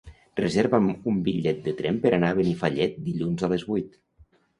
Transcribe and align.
Reserva'm 0.39 0.85
un 1.11 1.19
bitllet 1.27 1.59
de 1.67 1.73
tren 1.81 1.99
per 2.05 2.13
anar 2.19 2.31
a 2.33 2.37
Benifallet 2.39 2.97
dilluns 3.11 3.45
a 3.45 3.51
les 3.53 3.67
vuit. 3.73 4.01